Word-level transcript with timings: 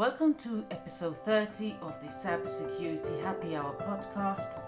Welcome 0.00 0.32
to 0.36 0.64
episode 0.70 1.14
30 1.26 1.76
of 1.82 2.00
the 2.00 2.06
Cybersecurity 2.06 3.22
Happy 3.22 3.54
Hour 3.54 3.74
podcast. 3.82 4.58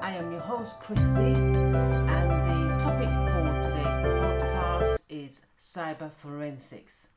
I 0.00 0.12
am 0.14 0.30
your 0.30 0.38
host, 0.38 0.78
Christy, 0.78 1.32
and 1.34 2.30
the 2.46 2.78
topic 2.78 3.08
for 3.08 3.68
today's 3.68 3.96
podcast 3.96 4.98
is 5.08 5.42
cyber 5.58 6.12
forensics. 6.12 7.08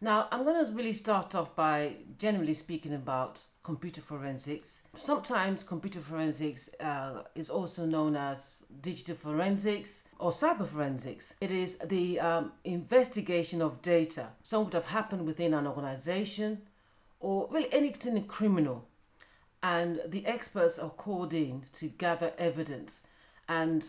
Now, 0.00 0.28
I'm 0.30 0.44
going 0.44 0.64
to 0.64 0.72
really 0.72 0.92
start 0.92 1.34
off 1.34 1.56
by 1.56 1.96
generally 2.16 2.54
speaking 2.54 2.94
about 2.94 3.40
computer 3.64 4.00
forensics. 4.00 4.84
Sometimes 4.94 5.64
computer 5.64 5.98
forensics 5.98 6.70
uh, 6.78 7.24
is 7.34 7.50
also 7.50 7.86
known 7.86 8.14
as 8.14 8.64
digital 8.80 9.16
forensics 9.16 10.04
or 10.20 10.30
cyber 10.30 10.66
forensics. 10.66 11.34
It 11.40 11.50
is 11.50 11.76
the 11.78 12.20
um, 12.20 12.52
investigation 12.64 13.60
of 13.60 13.82
data. 13.82 14.28
Some 14.42 14.64
would 14.64 14.74
have 14.74 14.86
happened 14.86 15.26
within 15.26 15.54
an 15.54 15.66
organization 15.66 16.62
or 17.20 17.48
really 17.50 17.72
anything 17.72 18.22
criminal. 18.24 18.88
And 19.62 20.00
the 20.06 20.26
experts 20.26 20.78
are 20.78 20.90
called 20.90 21.34
in 21.34 21.64
to 21.72 21.88
gather 21.88 22.32
evidence. 22.38 23.02
And 23.48 23.86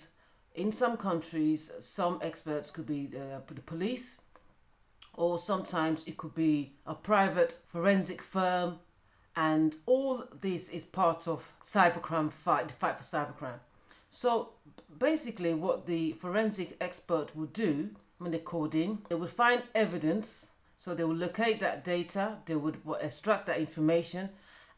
in 0.54 0.72
some 0.72 0.98
countries, 0.98 1.72
some 1.80 2.20
experts 2.22 2.70
could 2.70 2.86
be 2.86 3.08
the, 3.08 3.42
the 3.48 3.62
police, 3.62 4.22
or 5.14 5.40
sometimes 5.40 6.04
it 6.06 6.18
could 6.18 6.36
be 6.36 6.74
a 6.86 6.94
private 6.94 7.60
forensic 7.68 8.22
firm 8.22 8.80
and 9.36 9.78
all 9.86 10.24
this 10.42 10.70
is 10.70 10.84
part 10.86 11.28
of 11.28 11.54
cybercrime 11.64 12.32
fight, 12.32 12.68
the 12.68 12.74
fight 12.74 12.98
for 12.98 13.04
cybercrime. 13.04 13.60
So 14.10 14.50
basically, 15.00 15.54
what 15.54 15.86
the 15.86 16.12
forensic 16.14 16.76
expert 16.82 17.36
would 17.36 17.54
do 17.54 17.90
when 18.18 18.32
they're 18.32 18.40
called 18.40 18.76
in, 18.76 19.00
they 19.10 19.16
would 19.16 19.30
find 19.30 19.64
evidence. 19.74 20.48
So 20.82 20.96
they 20.96 21.04
will 21.04 21.14
locate 21.14 21.60
that 21.60 21.84
data, 21.84 22.40
they 22.48 22.56
would 22.56 22.80
extract 23.02 23.46
that 23.46 23.60
information, 23.60 24.32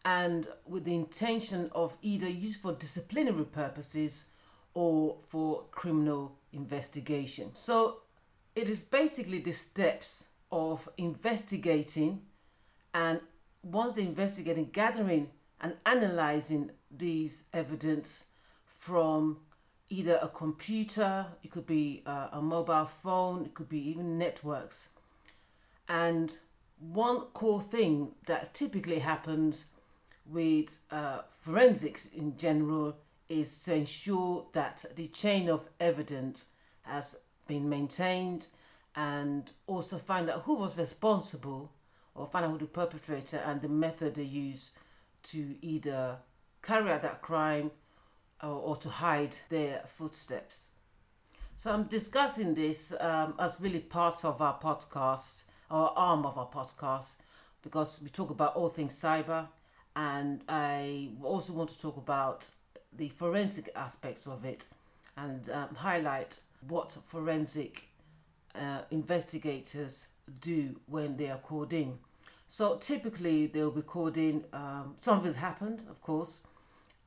and 0.04 0.46
with 0.66 0.84
the 0.84 0.94
intention 0.94 1.70
of 1.74 1.96
either 2.02 2.28
use 2.28 2.58
for 2.58 2.73
disciplinary 2.73 3.45
purposes 3.45 4.26
or 4.73 5.16
for 5.26 5.64
criminal 5.72 6.36
investigation. 6.52 7.54
So 7.54 8.02
it 8.54 8.70
is 8.70 8.84
basically 8.84 9.40
the 9.40 9.54
steps 9.54 10.28
of 10.52 10.90
investigating 10.98 12.23
and 12.94 13.22
once 13.62 13.94
they're 13.94 14.04
investigating, 14.04 14.72
gathering 14.73 15.30
and 15.62 15.78
analyzing 15.86 16.72
these 16.92 17.45
evidence 17.54 18.26
from 18.66 19.38
either 19.88 20.20
a 20.22 20.28
computer, 20.28 21.28
it 21.44 21.52
could 21.52 21.66
be 21.66 22.04
uh, 22.06 22.28
a 22.34 22.42
mobile 22.42 22.88
phone, 22.88 23.45
it 23.45 23.54
could 23.54 23.70
be 23.70 23.88
even 23.88 24.17
networks. 24.17 24.90
And 25.94 26.36
one 26.80 27.19
core 27.33 27.61
thing 27.61 28.16
that 28.25 28.55
typically 28.55 28.97
happens 28.97 29.66
with 30.25 30.80
uh, 30.89 31.19
forensics 31.39 32.08
in 32.08 32.36
general 32.36 32.97
is 33.30 33.59
to 33.66 33.75
ensure 33.75 34.47
that 34.53 34.83
the 34.95 35.08
chain 35.09 35.49
of 35.49 35.69
evidence 35.80 36.49
has 36.81 37.16
been 37.47 37.69
maintained 37.69 38.47
and 38.95 39.52
also 39.67 39.99
find 39.99 40.31
out 40.31 40.41
who 40.41 40.55
was 40.55 40.80
responsible 40.80 41.71
or 42.16 42.25
find 42.25 42.45
out 42.45 42.52
who 42.53 42.58
the 42.58 42.66
perpetrator 42.66 43.38
and 43.45 43.61
the 43.61 43.69
method 43.69 44.16
they 44.16 44.23
use 44.23 44.71
to 45.21 45.55
either 45.61 46.17
carry 46.64 46.89
out 46.89 47.03
that 47.03 47.21
crime 47.21 47.69
or, 48.41 48.49
or 48.49 48.75
to 48.77 48.89
hide 48.89 49.36
their 49.49 49.83
footsteps. 49.86 50.71
So 51.55 51.71
I'm 51.71 51.83
discussing 51.83 52.55
this 52.55 52.95
um, 52.99 53.36
as 53.38 53.61
really 53.61 53.80
part 53.80 54.25
of 54.25 54.41
our 54.41 54.59
podcast, 54.59 55.44
our 55.69 55.94
arm 55.95 56.25
of 56.25 56.38
our 56.38 56.47
podcast, 56.47 57.16
because 57.61 58.02
we 58.02 58.09
talk 58.09 58.30
about 58.30 58.56
all 58.56 58.69
things 58.69 58.94
cyber, 58.94 59.47
and 59.95 60.42
I 60.50 61.09
also 61.23 61.53
want 61.53 61.70
to 61.70 61.80
talk 61.80 61.97
about 61.97 62.50
the 62.92 63.09
forensic 63.09 63.70
aspects 63.75 64.28
of 64.28 64.45
it 64.45 64.67
and 65.17 65.50
um, 65.50 65.75
highlight 65.75 66.39
what 66.67 66.95
forensic 67.08 67.88
uh, 68.55 68.82
investigators 68.92 70.08
do 70.42 70.80
when 70.88 71.17
they 71.17 71.30
are 71.30 71.38
called 71.38 71.73
in. 71.73 71.98
So 72.48 72.77
typically 72.77 73.48
they'll 73.48 73.71
be 73.71 73.82
called 73.82 74.17
in, 74.17 74.45
um, 74.54 74.93
something's 74.98 75.36
happened, 75.36 75.83
of 75.89 76.02
course, 76.02 76.43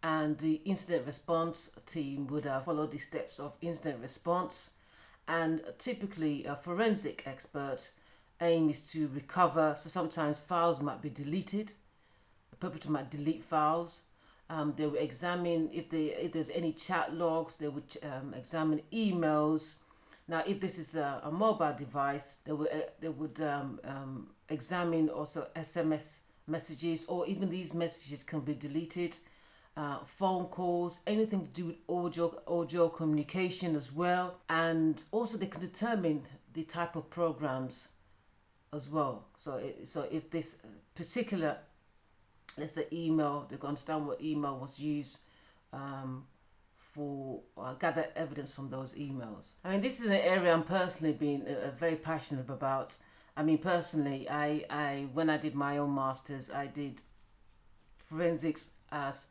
and 0.02 0.38
the 0.38 0.60
incident 0.64 1.06
response 1.06 1.70
team 1.84 2.26
would 2.28 2.44
have 2.44 2.64
followed 2.64 2.90
the 2.90 2.98
steps 2.98 3.38
of 3.38 3.56
incident 3.60 4.00
response. 4.00 4.70
And 5.28 5.62
typically, 5.78 6.44
a 6.44 6.54
forensic 6.54 7.24
expert 7.26 7.90
aim 8.40 8.70
is 8.70 8.90
to 8.92 9.08
recover. 9.08 9.74
So 9.76 9.88
sometimes 9.88 10.38
files 10.38 10.80
might 10.80 11.02
be 11.02 11.10
deleted. 11.10 11.72
The 12.50 12.56
perpetrator 12.56 12.92
might 12.92 13.10
delete 13.10 13.44
files. 13.44 14.02
Um, 14.48 14.74
they 14.76 14.86
will 14.86 14.96
examine 14.96 15.70
if 15.72 15.90
they 15.90 16.06
if 16.06 16.32
there's 16.32 16.50
any 16.50 16.72
chat 16.72 17.14
logs. 17.14 17.56
They 17.56 17.68
would 17.68 17.96
um, 18.02 18.32
examine 18.34 18.80
emails 18.92 19.76
now, 20.28 20.42
if 20.46 20.60
this 20.60 20.78
is 20.78 20.96
a, 20.96 21.20
a 21.22 21.30
mobile 21.30 21.72
device, 21.72 22.38
they 22.44 22.52
would, 22.52 22.68
uh, 22.68 22.80
they 23.00 23.08
would 23.08 23.40
um, 23.40 23.80
um, 23.84 24.30
examine 24.48 25.08
also 25.08 25.46
SMS 25.54 26.18
messages, 26.48 27.04
or 27.06 27.26
even 27.26 27.48
these 27.48 27.74
messages 27.74 28.24
can 28.24 28.40
be 28.40 28.54
deleted. 28.54 29.16
Uh, 29.76 29.98
phone 30.04 30.46
calls, 30.46 31.00
anything 31.06 31.44
to 31.44 31.50
do 31.50 31.66
with 31.66 31.76
audio, 31.88 32.34
audio 32.48 32.88
communication 32.88 33.76
as 33.76 33.92
well, 33.92 34.38
and 34.48 35.04
also 35.12 35.36
they 35.36 35.46
can 35.46 35.60
determine 35.60 36.22
the 36.54 36.62
type 36.62 36.96
of 36.96 37.08
programs 37.10 37.86
as 38.72 38.88
well. 38.88 39.26
So, 39.36 39.56
it, 39.56 39.86
so 39.86 40.06
if 40.10 40.30
this 40.30 40.56
particular, 40.94 41.58
let's 42.58 42.74
say 42.74 42.86
email, 42.92 43.46
they 43.48 43.56
can 43.56 43.68
understand 43.68 44.06
what 44.06 44.20
email 44.20 44.58
was 44.58 44.78
used 44.78 45.18
um, 45.72 46.24
for 46.76 47.40
uh, 47.58 47.74
gather 47.74 48.06
evidence 48.16 48.50
from 48.50 48.70
those 48.70 48.94
emails. 48.94 49.52
I 49.64 49.72
mean, 49.72 49.80
this 49.80 50.00
is 50.00 50.06
an 50.06 50.14
area 50.14 50.52
I'm 50.52 50.62
personally 50.62 51.12
being 51.12 51.46
uh, 51.46 51.68
uh, 51.68 51.70
very 51.78 51.96
passionate 51.96 52.48
about. 52.48 52.96
I 53.36 53.42
mean, 53.42 53.58
personally, 53.58 54.26
I, 54.30 54.64
I 54.70 55.06
when 55.12 55.28
I 55.28 55.36
did 55.36 55.54
my 55.54 55.78
own 55.78 55.94
masters, 55.94 56.50
I 56.50 56.68
did 56.68 57.02
forensics 57.98 58.70
as 58.90 59.26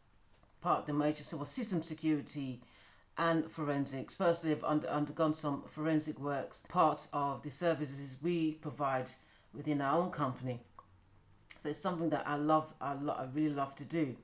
part 0.62 0.82
of 0.82 0.86
the 0.86 0.94
major 0.94 1.24
civil 1.24 1.46
system 1.46 1.82
security 1.82 2.62
and 3.18 3.50
forensics. 3.50 4.18
Personally, 4.18 4.56
I've 4.56 4.64
under, 4.64 4.88
undergone 4.88 5.34
some 5.34 5.64
forensic 5.64 6.20
works, 6.20 6.64
part 6.70 7.08
of 7.14 7.42
the 7.44 7.50
services 7.50 8.18
we 8.22 8.54
provide 8.54 9.10
within 9.56 9.82
our 9.82 10.02
own 10.02 10.12
company. 10.12 10.60
So 11.58 11.70
it's 11.70 11.80
something 11.80 12.10
that 12.10 12.28
I 12.28 12.36
love, 12.36 12.74
I, 12.82 12.94
lo- 12.94 13.16
I 13.18 13.26
really 13.34 13.56
love 13.56 13.76
to 13.76 13.86
do. 13.86 14.16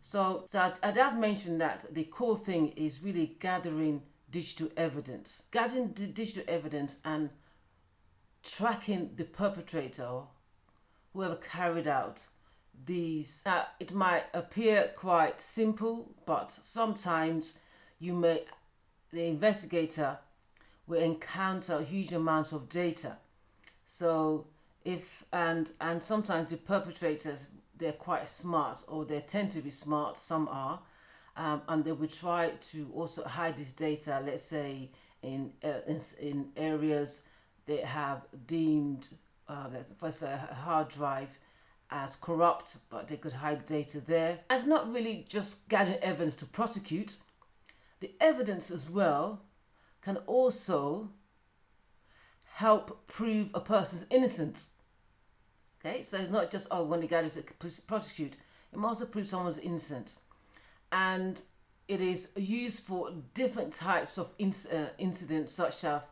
So, 0.00 0.44
so 0.46 0.58
I, 0.58 0.72
I 0.82 0.90
have 0.92 1.18
mentioned 1.18 1.60
that 1.60 1.84
the 1.92 2.04
core 2.04 2.36
thing 2.36 2.68
is 2.76 3.02
really 3.02 3.36
gathering 3.38 4.02
digital 4.30 4.68
evidence, 4.76 5.42
gathering 5.50 5.92
the 5.92 6.06
digital 6.06 6.44
evidence 6.48 6.96
and 7.04 7.30
tracking 8.42 9.10
the 9.16 9.24
perpetrator, 9.24 10.22
whoever 11.12 11.36
carried 11.36 11.86
out 11.86 12.18
these. 12.86 13.42
Now, 13.44 13.66
it 13.78 13.92
might 13.92 14.24
appear 14.32 14.90
quite 14.96 15.40
simple, 15.40 16.10
but 16.24 16.50
sometimes 16.50 17.58
you 17.98 18.14
may, 18.14 18.44
the 19.12 19.26
investigator 19.26 20.18
will 20.86 21.00
encounter 21.00 21.82
huge 21.82 22.12
amounts 22.12 22.52
of 22.52 22.68
data. 22.68 23.18
So, 23.84 24.46
if 24.84 25.24
and 25.32 25.70
and 25.80 26.02
sometimes 26.02 26.50
the 26.50 26.56
perpetrators 26.56 27.46
they're 27.80 27.92
quite 27.92 28.28
smart 28.28 28.84
or 28.86 29.04
they 29.04 29.20
tend 29.20 29.50
to 29.50 29.60
be 29.60 29.70
smart, 29.70 30.18
some 30.18 30.48
are, 30.48 30.80
um, 31.36 31.62
and 31.68 31.84
they 31.84 31.92
will 31.92 32.06
try 32.06 32.50
to 32.60 32.90
also 32.94 33.24
hide 33.24 33.56
this 33.56 33.72
data, 33.72 34.22
let's 34.24 34.44
say 34.44 34.90
in, 35.22 35.52
uh, 35.64 35.80
in, 35.86 36.00
in, 36.20 36.48
areas 36.56 37.22
they 37.66 37.78
have 37.78 38.22
deemed, 38.46 39.08
uh, 39.48 39.68
first 39.96 40.22
a 40.22 40.36
hard 40.36 40.88
drive 40.88 41.38
as 41.90 42.16
corrupt, 42.16 42.76
but 42.88 43.08
they 43.08 43.16
could 43.16 43.32
hide 43.32 43.64
data 43.64 44.00
there. 44.00 44.38
It's 44.50 44.66
not 44.66 44.92
really 44.92 45.24
just 45.28 45.68
gathering 45.68 45.98
evidence 46.02 46.36
to 46.36 46.46
prosecute. 46.46 47.16
The 48.00 48.12
evidence 48.20 48.70
as 48.70 48.88
well 48.88 49.42
can 50.02 50.18
also 50.26 51.10
help 52.54 53.06
prove 53.06 53.50
a 53.54 53.60
person's 53.60 54.06
innocence. 54.10 54.74
Okay, 55.80 56.02
so 56.02 56.18
it's 56.18 56.30
not 56.30 56.50
just 56.50 56.68
oh 56.70 56.84
when 56.84 57.00
they 57.00 57.06
gather 57.06 57.28
to 57.28 57.42
prosecute. 57.86 58.34
It 58.72 58.78
must 58.78 59.10
prove 59.10 59.26
someone's 59.26 59.58
innocent, 59.58 60.16
and 60.92 61.42
it 61.88 62.00
is 62.00 62.30
used 62.36 62.84
for 62.84 63.10
different 63.34 63.72
types 63.72 64.18
of 64.18 64.36
inc- 64.38 64.72
uh, 64.72 64.90
incidents, 64.98 65.52
such 65.52 65.84
as 65.84 66.06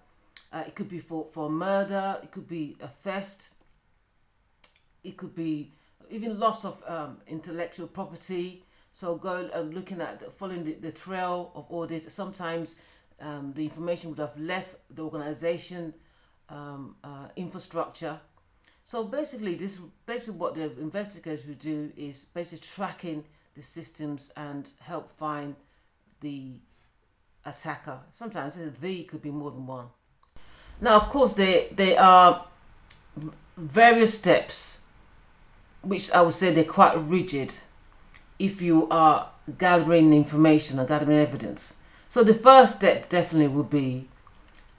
uh, 0.52 0.64
it 0.67 0.75
could 0.75 0.88
be 0.88 0.99
for 0.99 1.26
for 1.32 1.50
murder, 1.50 2.19
it 2.23 2.31
could 2.31 2.49
be 2.49 2.76
a 2.81 2.88
theft, 2.88 3.50
it 5.05 5.17
could 5.17 5.34
be 5.34 5.73
even 6.11 6.38
loss 6.38 6.64
of 6.64 6.82
um, 6.87 7.19
intellectual 7.26 7.87
property. 7.87 8.64
So 8.91 9.17
go 9.17 9.50
uh, 9.55 9.61
looking 9.61 10.00
at 10.00 10.20
the, 10.20 10.31
following 10.31 10.64
the, 10.64 10.73
the 10.73 10.91
trail 10.93 11.52
of 11.55 11.67
audit. 11.69 12.11
Sometimes 12.11 12.76
um, 13.20 13.52
the 13.55 13.64
information 13.64 14.11
would 14.11 14.19
have 14.19 14.37
left 14.38 14.76
the 14.91 15.02
organization 15.02 15.93
um, 16.48 16.96
uh, 17.04 17.28
infrastructure 17.36 18.20
So 18.88 19.04
basically, 19.04 19.54
this 19.54 19.78
basically 20.06 20.40
what 20.40 20.54
the 20.54 20.72
investigators 20.80 21.46
will 21.46 21.56
do 21.56 21.92
is 21.94 22.24
basically 22.24 22.66
tracking 22.66 23.22
the 23.54 23.60
systems 23.60 24.32
and 24.34 24.72
help 24.80 25.10
find 25.10 25.56
the 26.20 26.54
attacker. 27.44 28.00
Sometimes 28.12 28.54
the 28.54 29.04
could 29.04 29.20
be 29.20 29.30
more 29.30 29.50
than 29.50 29.66
one. 29.66 29.88
Now, 30.80 30.96
of 30.96 31.10
course, 31.10 31.34
there 31.34 31.66
there 31.70 32.00
are 32.00 32.46
various 33.58 34.14
steps, 34.14 34.80
which 35.82 36.10
I 36.12 36.22
would 36.22 36.32
say 36.32 36.50
they're 36.50 36.64
quite 36.64 36.96
rigid. 36.96 37.52
If 38.38 38.62
you 38.62 38.88
are 38.90 39.28
gathering 39.58 40.14
information 40.14 40.78
or 40.80 40.86
gathering 40.86 41.18
evidence, 41.18 41.74
so 42.08 42.24
the 42.24 42.32
first 42.32 42.76
step 42.76 43.10
definitely 43.10 43.48
would 43.48 43.68
be 43.68 44.08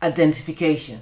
identification. 0.01 1.01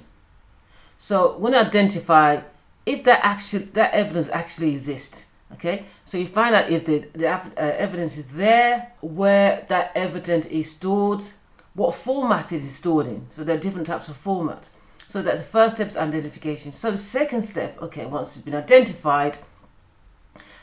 So 0.98 1.38
when 1.38 1.52
you 1.52 1.60
identify 1.60 2.42
if 2.84 3.04
that 3.04 3.20
action 3.22 3.70
that 3.74 3.94
evidence 3.94 4.28
actually 4.30 4.70
exists, 4.70 5.26
okay, 5.52 5.84
so 6.04 6.18
you 6.18 6.26
find 6.26 6.54
out 6.54 6.70
if 6.70 6.84
the, 6.86 6.98
the 7.12 7.28
uh, 7.28 7.50
evidence 7.56 8.18
is 8.18 8.26
there, 8.32 8.92
where 9.00 9.64
that 9.68 9.92
evidence 9.94 10.46
is 10.46 10.70
stored, 10.72 11.22
what 11.74 11.94
format 11.94 12.52
it 12.52 12.56
is 12.56 12.74
stored 12.74 13.06
in. 13.06 13.30
So 13.30 13.44
there 13.44 13.56
are 13.56 13.60
different 13.60 13.86
types 13.86 14.08
of 14.08 14.16
formats. 14.16 14.70
So 15.06 15.22
that's 15.22 15.40
the 15.40 15.46
first 15.46 15.76
step 15.76 15.88
is 15.88 15.96
identification. 15.96 16.72
So 16.72 16.90
the 16.90 16.98
second 16.98 17.42
step, 17.42 17.80
okay, 17.80 18.04
once 18.06 18.36
it's 18.36 18.44
been 18.44 18.54
identified, 18.54 19.38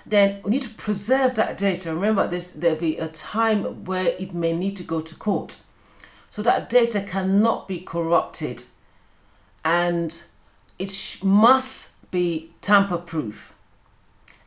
then 0.06 0.42
we 0.44 0.52
need 0.52 0.62
to 0.64 0.70
preserve 0.70 1.36
that 1.36 1.58
data. 1.58 1.94
Remember, 1.94 2.28
this 2.28 2.52
there'll 2.52 2.78
be 2.78 2.98
a 2.98 3.08
time 3.08 3.86
where 3.86 4.14
it 4.20 4.34
may 4.34 4.54
need 4.54 4.76
to 4.78 4.84
go 4.84 5.00
to 5.02 5.16
court. 5.16 5.62
So 6.30 6.42
that 6.42 6.70
data 6.70 7.02
cannot 7.02 7.68
be 7.68 7.80
corrupted 7.80 8.66
and 9.66 10.24
it 10.78 10.92
sh- 10.92 11.24
must 11.24 11.90
be 12.12 12.52
tamper 12.62 13.00
proof, 13.00 13.54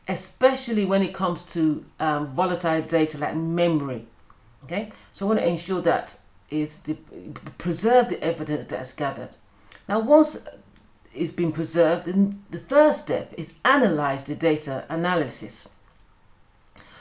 especially 0.06 0.86
when 0.86 1.02
it 1.02 1.12
comes 1.12 1.42
to 1.42 1.84
um, 2.00 2.28
volatile 2.28 2.80
data 2.80 3.18
like 3.18 3.36
memory. 3.36 4.06
Okay, 4.64 4.92
so 5.12 5.26
I 5.26 5.28
want 5.28 5.40
to 5.40 5.48
ensure 5.48 5.80
that 5.82 6.18
is 6.50 6.78
the, 6.78 6.96
preserve 7.58 8.08
the 8.08 8.22
evidence 8.22 8.66
that's 8.66 8.92
gathered. 8.92 9.36
Now, 9.88 10.00
once 10.00 10.46
it's 11.14 11.30
been 11.30 11.52
preserved, 11.52 12.06
then 12.06 12.44
the 12.50 12.58
third 12.58 12.94
step 12.94 13.34
is 13.36 13.54
analyze 13.64 14.24
the 14.24 14.34
data 14.34 14.84
analysis. 14.88 15.68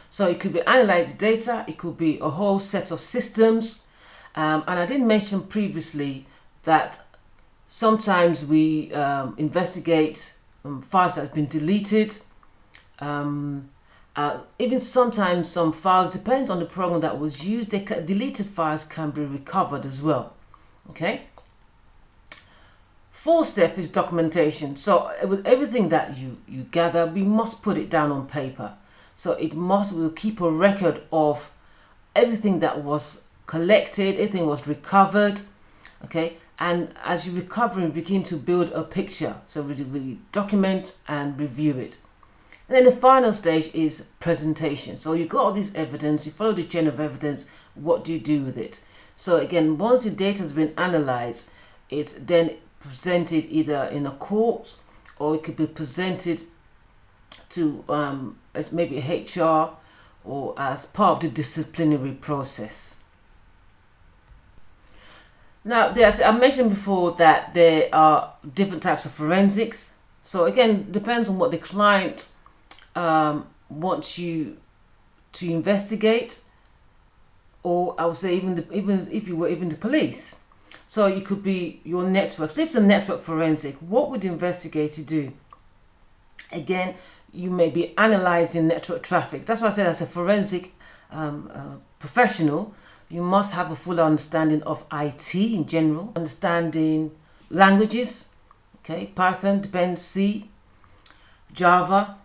So 0.10 0.28
it 0.28 0.40
could 0.40 0.54
be 0.54 0.62
analyze 0.62 1.14
the 1.14 1.18
data, 1.18 1.66
it 1.68 1.78
could 1.78 1.98
be 1.98 2.18
a 2.19 2.30
whole 2.30 2.60
set 2.60 2.92
of 2.92 3.00
systems, 3.00 3.86
um, 4.36 4.64
and 4.68 4.80
I 4.80 4.86
didn't 4.86 5.08
mention 5.08 5.42
previously 5.44 6.25
that 6.64 7.00
sometimes 7.68 8.46
we 8.46 8.92
um, 8.94 9.36
investigate 9.38 10.34
um, 10.66 10.81
files 10.81 11.16
that 11.16 11.22
have 11.22 11.34
been 11.34 11.48
deleted. 11.48 12.18
Um, 13.00 13.69
uh, 14.16 14.42
even 14.58 14.80
sometimes 14.80 15.48
some 15.52 15.72
files, 15.72 16.10
depends 16.10 16.50
on 16.50 16.58
the 16.58 16.66
program 16.66 17.02
that 17.02 17.19
was 17.19 17.46
used, 17.46 17.69
they 17.69 17.84
deleted 17.84 18.48
files 18.48 18.84
can 18.84 19.12
be 19.12 19.22
recovered 19.22 19.86
as 19.86 20.02
well. 20.02 20.34
Okay. 20.90 21.22
Fourth 23.12 23.48
step 23.48 23.78
is 23.78 23.90
documentation. 23.90 24.75
So 24.75 25.12
with 25.28 25.46
everything 25.46 25.90
that 25.90 26.18
you, 26.18 26.38
you 26.48 26.64
gather, 26.64 27.06
we 27.06 27.22
must 27.22 27.62
put 27.62 27.78
it 27.78 27.90
down 27.90 28.12
on 28.12 28.25
paper. 28.25 28.74
So 29.16 29.34
it 29.34 29.54
must, 29.54 29.94
we'll 29.94 30.12
keep 30.12 30.40
a 30.40 30.50
record 30.50 31.02
of 31.12 31.52
everything 32.16 32.60
that 32.60 32.84
was 32.84 33.22
collected, 33.46 34.16
everything 34.16 34.48
was 34.48 34.68
recovered. 34.68 35.42
Okay, 36.06 36.38
and 36.59 36.94
as 37.04 37.27
you 37.27 37.33
recover 37.33 37.80
and 37.80 37.94
begin 37.94 38.24
to 38.24 38.36
build 38.36 38.71
a 38.71 38.83
picture, 38.83 39.38
so 39.48 39.62
we, 39.62 40.19
document 40.31 41.00
and 41.07 41.39
review 41.39 41.77
it. 41.77 42.00
And 42.68 42.75
then 42.77 42.86
the 42.86 42.92
final 42.92 43.31
stage 43.31 43.74
is 43.74 44.07
presentation. 44.19 44.98
So 44.98 45.13
you've 45.13 45.30
got 45.30 45.45
all 45.45 45.51
this 45.54 45.74
evidence, 45.75 46.25
you 46.25 46.31
follow 46.31 46.54
the 46.54 46.63
chain 46.63 46.88
of 46.88 47.00
evidence. 47.00 47.50
What 47.75 48.04
do 48.04 48.12
you 48.12 48.19
do 48.19 48.44
with 48.44 48.57
it? 48.57 48.81
So 49.15 49.38
again, 49.38 49.77
once 49.77 50.04
the 50.04 50.09
data 50.09 50.42
has 50.42 50.51
been 50.51 50.74
analyzed, 50.77 51.51
it's 51.89 52.13
then 52.13 52.56
presented 52.80 53.45
either 53.50 53.86
in 53.86 54.06
a 54.06 54.12
court 54.12 54.75
or 55.19 55.36
it 55.36 55.44
could 55.44 55.56
be 55.56 55.68
presented 55.68 56.42
to 57.50 57.83
um, 57.88 58.38
as 58.54 58.71
maybe 58.71 59.00
HR 59.00 59.71
or 60.25 60.54
as 60.57 60.86
part 60.86 61.18
of 61.24 61.30
the 61.30 61.30
disciplinary 61.30 62.12
process. 62.12 62.97
Now, 65.68 65.90
there's, 65.90 66.22
I 66.22 66.31
mentioned 66.31 66.69
before 66.69 67.12
that 67.18 67.54
there 67.54 67.90
are 67.92 68.34
different 68.54 68.81
types 68.81 69.04
of 69.04 69.12
forensics. 69.12 69.98
So 70.24 70.46
again, 70.46 70.90
depends 70.92 71.28
on 71.28 71.38
what 71.38 71.52
the 71.52 71.58
client 71.58 72.31
um, 72.96 73.46
wants 73.69 74.18
you 74.18 74.58
to 75.34 75.52
investigate, 75.52 76.42
or 77.64 77.96
I 78.00 78.06
would 78.06 78.16
say 78.16 78.38
even 78.38 78.56
the, 78.56 78.72
even 78.72 79.06
if 79.12 79.28
you 79.28 79.36
were 79.36 79.50
even 79.50 79.68
the 79.68 79.75
police. 79.75 80.38
So 80.88 81.08
it 81.08 81.25
could 81.25 81.44
be 81.44 81.81
your 81.84 82.06
network. 82.06 82.50
So 82.52 82.62
if 82.62 82.68
it's 82.68 82.75
a 82.75 82.81
network 82.81 83.22
forensic, 83.22 83.75
what 83.81 84.10
would 84.10 84.22
the 84.22 84.30
investigator 84.30 85.02
do? 85.02 85.34
Again, 86.54 86.96
you 87.34 87.50
may 87.50 87.69
be 87.69 87.94
analyzing 87.98 88.69
network 88.69 89.04
traffic. 89.04 89.44
That's 89.44 89.60
why 89.60 89.68
I 89.68 89.72
said 89.72 89.88
as 89.88 90.00
a 90.00 90.06
forensic 90.06 90.74
um, 91.12 91.52
uh, 91.54 91.75
professional, 92.00 92.74
you 93.09 93.21
must 93.21 93.54
have 93.54 93.71
a 93.71 93.75
full 93.75 94.00
understanding 94.00 94.62
of 94.63 94.86
IT 94.92 95.33
in 95.36 95.65
general, 95.65 96.12
understanding 96.15 97.12
languages, 97.50 98.30
okay, 98.80 99.07
Python, 99.15 99.59
depends, 99.62 100.01
C, 100.01 100.50
Java. 101.54 102.18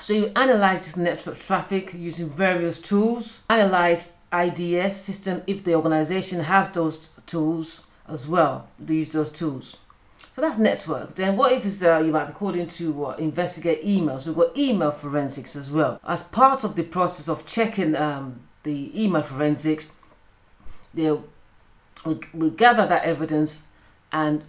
So 0.00 0.14
you 0.14 0.32
analyze 0.34 0.86
this 0.86 0.96
network 0.96 1.38
traffic 1.38 1.92
using 1.94 2.28
various 2.28 2.80
tools, 2.80 3.40
analyze 3.48 4.12
IDS 4.32 4.96
system 4.96 5.42
if 5.46 5.62
the 5.62 5.74
organization 5.74 6.40
has 6.40 6.70
those 6.70 7.20
tools 7.26 7.82
as 8.08 8.26
well. 8.26 8.68
They 8.78 8.94
use 8.94 9.12
those 9.12 9.30
tools. 9.30 9.76
So 10.34 10.40
that's 10.40 10.56
network. 10.56 11.14
Then 11.14 11.36
what 11.36 11.52
if 11.52 11.66
it's, 11.66 11.82
uh, 11.82 11.98
you 11.98 12.10
might 12.10 12.24
be 12.24 12.32
called 12.32 12.70
to 12.70 13.04
uh, 13.04 13.16
investigate 13.16 13.82
emails? 13.82 14.26
We've 14.26 14.34
got 14.34 14.56
email 14.56 14.90
forensics 14.90 15.54
as 15.54 15.70
well. 15.70 16.00
As 16.04 16.22
part 16.22 16.64
of 16.64 16.74
the 16.74 16.84
process 16.84 17.28
of 17.28 17.44
checking 17.44 17.94
um, 17.94 18.40
the 18.62 19.04
email 19.04 19.22
forensics, 19.22 19.96
they'll 20.94 21.24
we, 22.04 22.18
we 22.32 22.50
gather 22.50 22.86
that 22.86 23.04
evidence 23.04 23.62
and 24.12 24.42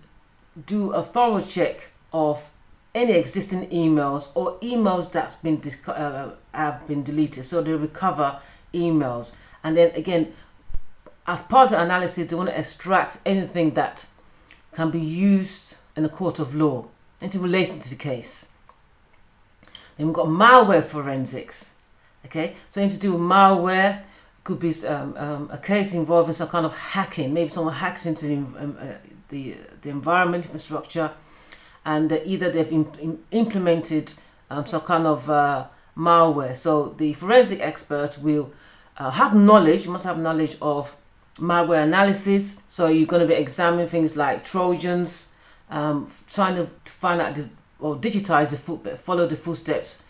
do 0.65 0.91
a 0.91 1.01
thorough 1.01 1.41
check 1.41 1.89
of 2.11 2.49
any 2.95 3.13
existing 3.13 3.67
emails 3.69 4.29
or 4.35 4.59
emails 4.59 5.11
that's 5.11 5.35
been 5.35 5.61
uh, 5.87 6.31
have 6.53 6.87
been 6.87 7.03
deleted. 7.03 7.45
So 7.45 7.61
they 7.61 7.73
recover 7.73 8.39
emails, 8.73 9.33
and 9.63 9.77
then 9.77 9.91
again, 9.95 10.33
as 11.27 11.41
part 11.41 11.71
of 11.71 11.77
the 11.77 11.83
analysis, 11.83 12.27
they 12.27 12.35
want 12.35 12.49
to 12.49 12.57
extract 12.57 13.19
anything 13.25 13.71
that 13.71 14.05
can 14.73 14.91
be 14.91 14.99
used 14.99 15.75
in 15.95 16.03
the 16.03 16.09
court 16.09 16.39
of 16.39 16.55
law 16.55 16.87
into 17.21 17.39
relation 17.39 17.79
to 17.79 17.89
the 17.89 17.95
case. 17.95 18.47
Then 19.95 20.07
we've 20.07 20.15
got 20.15 20.27
malware 20.27 20.83
forensics. 20.83 21.72
Okay, 22.25 22.55
so 22.69 22.81
anything 22.81 22.99
to 22.99 23.07
do 23.07 23.13
with 23.13 23.21
malware 23.21 24.03
could 24.43 24.59
be 24.59 24.73
um, 24.87 25.15
um, 25.17 25.49
a 25.51 25.57
case 25.57 25.93
involving 25.93 26.33
some 26.33 26.49
kind 26.49 26.65
of 26.65 26.75
hacking. 26.75 27.33
Maybe 27.33 27.49
someone 27.49 27.73
hacks 27.73 28.05
into 28.05 28.27
the 28.27 28.35
um, 28.35 28.77
uh, 28.79 28.93
the, 29.29 29.55
the 29.81 29.89
environment 29.89 30.45
infrastructure, 30.45 31.11
and 31.85 32.11
uh, 32.11 32.19
either 32.25 32.49
they've 32.49 32.71
in, 32.71 32.87
in 32.99 33.19
implemented 33.31 34.13
um, 34.49 34.65
some 34.65 34.81
kind 34.81 35.07
of 35.07 35.29
uh, 35.29 35.67
malware. 35.97 36.55
So 36.55 36.89
the 36.97 37.13
forensic 37.13 37.59
expert 37.61 38.17
will 38.21 38.51
uh, 38.97 39.11
have 39.11 39.35
knowledge. 39.35 39.85
You 39.85 39.91
must 39.91 40.05
have 40.05 40.17
knowledge 40.17 40.57
of 40.61 40.95
malware 41.37 41.83
analysis. 41.83 42.61
So 42.67 42.87
you're 42.87 43.07
going 43.07 43.21
to 43.21 43.27
be 43.27 43.39
examining 43.39 43.87
things 43.87 44.15
like 44.15 44.43
Trojans, 44.43 45.27
um, 45.69 46.09
trying 46.27 46.55
to 46.55 46.65
find 46.85 47.21
out 47.21 47.35
the, 47.35 47.49
or 47.79 47.95
digitize 47.95 48.49
the 48.49 48.57
foot, 48.57 48.87
follow 48.99 49.25
the 49.25 49.35
footsteps 49.35 50.02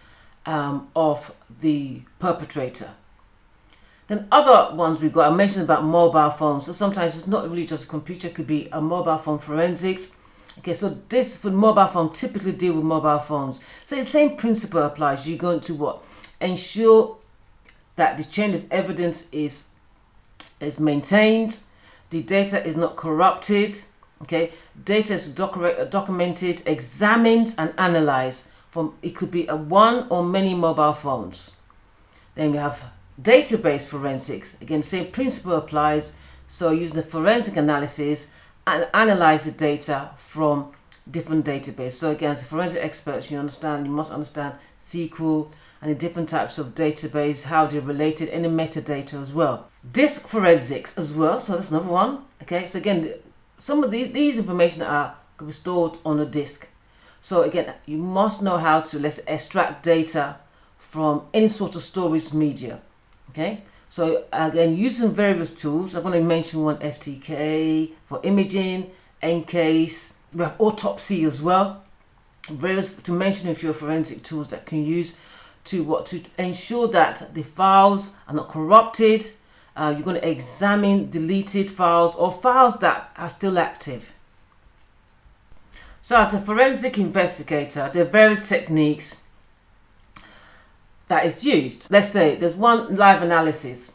um, 0.45 0.89
of 0.95 1.33
the 1.59 2.01
perpetrator. 2.19 2.91
Then 4.07 4.27
other 4.31 4.75
ones 4.75 5.01
we 5.01 5.09
got, 5.09 5.31
I 5.31 5.35
mentioned 5.35 5.63
about 5.63 5.83
mobile 5.83 6.29
phones. 6.29 6.65
So 6.65 6.71
sometimes 6.71 7.15
it's 7.15 7.27
not 7.27 7.49
really 7.49 7.65
just 7.65 7.85
a 7.85 7.87
computer, 7.87 8.27
it 8.27 8.35
could 8.35 8.47
be 8.47 8.67
a 8.71 8.81
mobile 8.81 9.17
phone 9.17 9.39
forensics. 9.39 10.17
Okay, 10.59 10.73
so 10.73 10.97
this 11.09 11.37
for 11.37 11.49
mobile 11.49 11.87
phone 11.87 12.11
typically 12.11 12.51
deal 12.51 12.73
with 12.73 12.83
mobile 12.83 13.19
phones. 13.19 13.59
So 13.85 13.95
the 13.95 14.03
same 14.03 14.35
principle 14.35 14.81
applies. 14.83 15.27
You're 15.27 15.37
going 15.37 15.61
to 15.61 15.73
what? 15.73 16.03
Ensure 16.41 17.17
that 17.95 18.17
the 18.17 18.23
chain 18.23 18.53
of 18.53 18.71
evidence 18.71 19.29
is 19.31 19.67
is 20.59 20.79
maintained, 20.79 21.59
the 22.09 22.21
data 22.21 22.65
is 22.65 22.75
not 22.75 22.95
corrupted, 22.95 23.79
okay 24.23 24.51
data 24.85 25.13
is 25.13 25.33
docu- 25.35 25.89
documented 25.89 26.63
examined 26.65 27.53
and 27.57 27.73
analyzed 27.77 28.47
from 28.73 28.93
it 29.01 29.15
could 29.15 29.31
be 29.31 29.45
a 29.47 29.55
one 29.55 30.07
or 30.09 30.23
many 30.23 30.53
mobile 30.53 30.93
phones 30.93 31.51
then 32.35 32.51
we 32.51 32.57
have 32.57 32.77
database 33.21 33.87
forensics 33.87 34.59
again 34.61 34.81
same 34.81 35.07
principle 35.11 35.53
applies 35.53 36.15
so 36.47 36.71
using 36.71 36.97
the 37.01 37.07
forensic 37.15 37.55
analysis 37.55 38.31
and 38.65 38.87
analyze 38.93 39.45
the 39.45 39.51
data 39.51 40.09
from 40.17 40.71
different 41.09 41.45
databases. 41.45 41.93
So 41.93 42.11
again, 42.11 42.31
as 42.31 42.43
a 42.43 42.45
forensic 42.45 42.83
expert, 42.83 43.29
you 43.29 43.37
understand 43.37 43.85
you 43.85 43.91
must 43.91 44.11
understand 44.11 44.55
SQL 44.79 45.51
and 45.81 45.91
the 45.91 45.95
different 45.95 46.29
types 46.29 46.57
of 46.57 46.75
database, 46.75 47.43
how 47.43 47.65
they're 47.65 47.81
related, 47.81 48.29
any 48.29 48.47
metadata 48.47 49.21
as 49.21 49.33
well. 49.33 49.67
Disk 49.91 50.27
forensics 50.27 50.97
as 50.97 51.11
well. 51.11 51.39
So 51.39 51.53
that's 51.53 51.71
another 51.71 51.89
one. 51.89 52.19
Okay. 52.41 52.65
So 52.65 52.79
again, 52.79 53.13
some 53.57 53.83
of 53.83 53.91
these 53.91 54.11
these 54.11 54.39
information 54.39 54.83
are 54.83 55.17
can 55.37 55.47
be 55.47 55.53
stored 55.53 55.97
on 56.05 56.19
a 56.19 56.25
disk. 56.25 56.69
So 57.23 57.43
again, 57.43 57.73
you 57.85 57.99
must 57.99 58.41
know 58.41 58.57
how 58.57 58.81
to 58.81 58.99
let's 58.99 59.19
extract 59.27 59.81
data 59.81 60.35
from 60.75 61.21
any 61.33 61.47
sort 61.47 61.77
of 61.77 61.81
storage 61.81 62.33
media. 62.33 62.81
Okay. 63.29 63.61
So 63.87 64.25
again, 64.33 64.75
using 64.75 65.09
various 65.09 65.55
tools, 65.55 65.95
I'm 65.95 66.03
going 66.03 66.19
to 66.21 66.27
mention 66.27 66.65
one 66.65 66.79
FTK 66.79 67.91
for 68.03 68.19
imaging, 68.23 68.91
EnCase, 69.21 70.15
we 70.33 70.43
have 70.43 70.59
autopsy 70.59 71.23
as 71.23 71.41
well. 71.41 71.81
Various 72.49 72.97
to 72.97 73.13
mention 73.13 73.47
a 73.47 73.55
few 73.55 73.71
forensic 73.71 74.21
tools 74.23 74.49
that 74.49 74.65
can 74.65 74.83
use 74.83 75.15
to 75.63 75.81
what 75.81 76.05
to 76.07 76.21
ensure 76.37 76.89
that 76.89 77.33
the 77.33 77.43
files 77.43 78.17
are 78.27 78.35
not 78.35 78.49
corrupted. 78.49 79.25
Uh, 79.77 79.93
you're 79.95 80.03
going 80.03 80.19
to 80.19 80.29
examine 80.29 81.09
deleted 81.09 81.71
files 81.71 82.15
or 82.15 82.33
files 82.33 82.81
that 82.81 83.11
are 83.15 83.29
still 83.29 83.57
active. 83.57 84.12
So, 86.03 86.17
as 86.17 86.33
a 86.33 86.39
forensic 86.39 86.97
investigator, 86.97 87.89
there 87.91 88.03
are 88.03 88.09
various 88.09 88.47
techniques 88.47 89.23
that 91.07 91.25
is 91.25 91.45
used. 91.45 91.87
Let's 91.89 92.09
say 92.09 92.35
there's 92.35 92.55
one 92.55 92.97
live 92.97 93.21
analysis. 93.21 93.93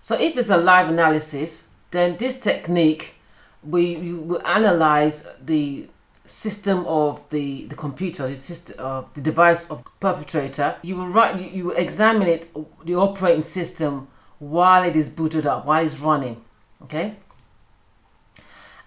So 0.00 0.16
if 0.18 0.36
it's 0.36 0.50
a 0.50 0.56
live 0.56 0.88
analysis, 0.88 1.68
then 1.92 2.16
this 2.16 2.38
technique 2.40 3.14
we 3.62 3.96
will 3.96 4.44
analyze 4.44 5.28
the 5.40 5.86
system 6.24 6.84
of 6.86 7.28
the 7.28 7.66
the 7.66 7.76
computer, 7.76 8.26
the 8.26 8.34
system 8.34 8.76
of 8.80 9.04
uh, 9.04 9.08
the 9.14 9.20
device 9.20 9.70
of 9.70 9.84
perpetrator. 10.00 10.76
You 10.82 10.96
will 10.96 11.08
write 11.08 11.52
you 11.52 11.66
will 11.66 11.76
examine 11.76 12.26
it 12.26 12.48
the 12.84 12.96
operating 12.96 13.42
system 13.42 14.08
while 14.38 14.82
it 14.82 14.96
is 14.96 15.08
booted 15.10 15.46
up, 15.46 15.66
while 15.66 15.84
it's 15.84 16.00
running. 16.00 16.42
Okay. 16.82 17.16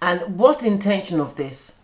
And 0.00 0.38
what's 0.38 0.62
the 0.62 0.68
intention 0.68 1.20
of 1.20 1.34
this? 1.36 1.74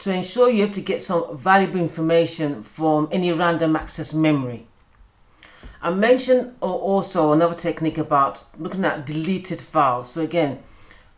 to 0.00 0.12
ensure 0.12 0.48
you 0.48 0.62
have 0.62 0.72
to 0.72 0.80
get 0.80 1.02
some 1.02 1.36
valuable 1.36 1.78
information 1.78 2.62
from 2.62 3.06
any 3.12 3.32
random 3.32 3.76
access 3.76 4.14
memory. 4.14 4.66
I 5.82 5.90
mentioned 5.90 6.56
also 6.60 7.32
another 7.32 7.54
technique 7.54 7.98
about 7.98 8.42
looking 8.58 8.84
at 8.84 9.06
deleted 9.06 9.60
files. 9.60 10.10
So 10.10 10.22
again, 10.22 10.62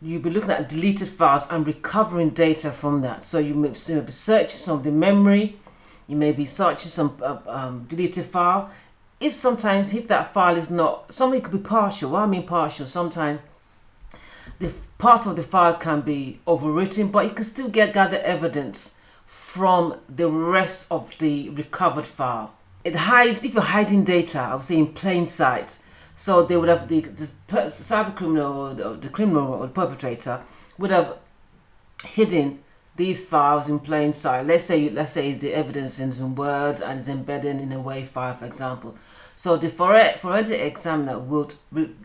you'll 0.01 0.21
be 0.21 0.29
looking 0.29 0.51
at 0.51 0.67
deleted 0.67 1.07
files 1.07 1.47
and 1.49 1.65
recovering 1.65 2.29
data 2.31 2.71
from 2.71 3.01
that. 3.01 3.23
So 3.23 3.39
you 3.39 3.53
may, 3.53 3.69
be 3.69 3.75
searching 3.75 4.49
some 4.49 4.77
of 4.79 4.83
the 4.83 4.91
memory, 4.91 5.57
you 6.07 6.17
may 6.17 6.33
be 6.33 6.45
searching 6.45 6.89
some 6.89 7.17
uh, 7.21 7.37
um, 7.47 7.85
deleted 7.85 8.25
file. 8.25 8.69
If 9.19 9.33
sometimes 9.33 9.93
if 9.93 10.09
that 10.09 10.33
file 10.33 10.57
is 10.57 10.69
not, 10.69 11.13
something 11.13 11.39
could 11.39 11.53
be 11.53 11.59
partial. 11.69 12.11
What 12.11 12.23
I 12.23 12.25
mean 12.25 12.45
partial, 12.45 12.85
sometimes 12.85 13.39
the 14.59 14.73
part 15.03 15.25
of 15.25 15.35
the 15.35 15.43
file 15.43 15.73
can 15.73 15.99
be 15.99 16.39
overwritten, 16.47 17.11
but 17.11 17.25
you 17.25 17.31
can 17.31 17.43
still 17.43 17.67
get 17.67 17.93
gather 17.93 18.19
evidence 18.19 18.95
from 19.25 19.99
the 20.07 20.29
rest 20.29 20.87
of 20.89 21.17
the 21.17 21.49
recovered 21.49 22.07
file. 22.07 22.55
It 22.85 22.95
hides, 22.95 23.43
if 23.43 23.53
you're 23.53 23.63
hiding 23.63 24.05
data, 24.05 24.39
I 24.39 24.55
would 24.55 24.63
say 24.63 24.77
in 24.77 24.87
plain 24.93 25.25
sight. 25.25 25.77
So 26.15 26.43
they 26.43 26.55
would 26.55 26.69
have 26.69 26.87
the, 26.87 27.01
the 27.01 27.29
cyber 27.49 28.15
criminal 28.15 28.53
or 28.53 28.95
the, 28.95 29.09
criminal 29.09 29.55
or 29.55 29.67
the 29.67 29.73
perpetrator 29.73 30.41
would 30.77 30.91
have 30.91 31.17
hidden 32.05 32.63
these 32.95 33.25
files 33.25 33.67
in 33.67 33.79
plain 33.79 34.13
sight. 34.13 34.45
Let's 34.45 34.63
say 34.63 34.89
let's 34.89 35.11
say 35.11 35.33
the 35.33 35.53
evidence 35.53 35.99
is 35.99 36.17
in 36.19 36.33
Word 36.33 36.79
and 36.79 36.97
is 36.97 37.09
embedded 37.09 37.59
in 37.59 37.73
a 37.73 37.77
WAV 37.77 38.05
file, 38.05 38.35
for 38.35 38.45
example. 38.45 38.95
So 39.35 39.57
the 39.57 39.67
forensic 39.67 40.61
examiner 40.61 41.19
would 41.19 41.55